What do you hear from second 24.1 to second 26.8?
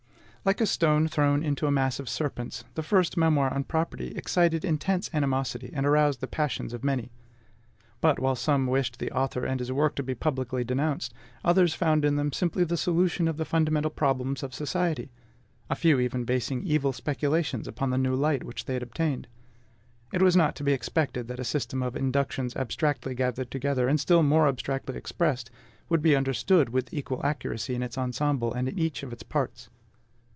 more abstractly expressed, would be understood